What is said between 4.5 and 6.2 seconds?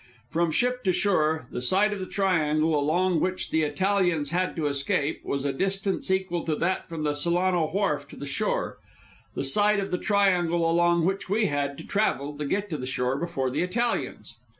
to escape, was a distance